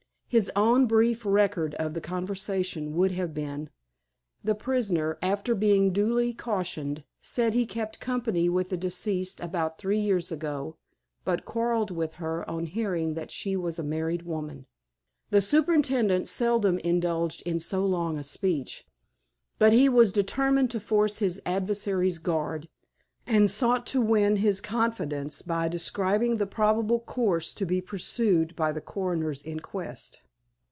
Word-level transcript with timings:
His 0.33 0.49
own 0.55 0.85
brief 0.85 1.25
record 1.25 1.75
of 1.75 1.93
the 1.93 1.99
conversation 1.99 2.95
would 2.95 3.11
have 3.11 3.33
been:—"The 3.33 4.55
prisoner, 4.55 5.17
after 5.21 5.53
being 5.53 5.91
duly 5.91 6.31
cautioned, 6.33 7.03
said 7.19 7.53
he 7.53 7.65
kept 7.65 7.99
company 7.99 8.47
with 8.47 8.69
the 8.69 8.77
deceased 8.77 9.41
about 9.41 9.77
three 9.77 9.99
years 9.99 10.31
ago, 10.31 10.77
but 11.25 11.43
quarreled 11.43 11.91
with 11.91 12.13
her 12.13 12.49
on 12.49 12.67
hearing 12.67 13.13
that 13.15 13.29
she 13.29 13.57
was 13.57 13.77
a 13.77 13.83
married 13.83 14.21
woman." 14.23 14.67
The 15.31 15.41
superintendent 15.41 16.29
seldom 16.29 16.77
indulged 16.77 17.41
in 17.45 17.59
so 17.59 17.85
long 17.85 18.15
a 18.15 18.23
speech, 18.23 18.87
but 19.59 19.73
he 19.73 19.89
was 19.89 20.13
determined 20.13 20.71
to 20.71 20.79
force 20.79 21.17
his 21.17 21.41
adversary's 21.45 22.19
guard, 22.19 22.69
and 23.27 23.51
sought 23.51 23.85
to 23.85 24.01
win 24.01 24.37
his 24.37 24.59
confidence 24.59 25.43
by 25.43 25.67
describing 25.67 26.37
the 26.37 26.45
probable 26.47 26.99
course 26.99 27.53
to 27.53 27.67
be 27.67 27.79
pursued 27.79 28.53
by 28.55 28.71
the 28.71 28.81
coroner's 28.81 29.43
inquest. 29.43 30.19